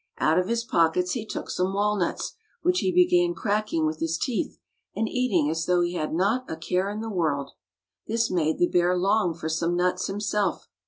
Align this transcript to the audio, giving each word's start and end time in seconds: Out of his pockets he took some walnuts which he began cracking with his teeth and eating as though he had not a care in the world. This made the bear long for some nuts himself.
Out 0.17 0.39
of 0.39 0.47
his 0.47 0.63
pockets 0.63 1.11
he 1.11 1.27
took 1.27 1.47
some 1.51 1.75
walnuts 1.75 2.33
which 2.63 2.79
he 2.79 2.91
began 2.91 3.35
cracking 3.35 3.85
with 3.85 3.99
his 3.99 4.17
teeth 4.17 4.57
and 4.95 5.07
eating 5.07 5.47
as 5.47 5.67
though 5.67 5.81
he 5.81 5.93
had 5.93 6.11
not 6.11 6.49
a 6.49 6.55
care 6.55 6.89
in 6.89 7.01
the 7.01 7.07
world. 7.11 7.51
This 8.07 8.31
made 8.31 8.57
the 8.57 8.65
bear 8.67 8.97
long 8.97 9.35
for 9.35 9.47
some 9.47 9.75
nuts 9.75 10.07
himself. 10.07 10.67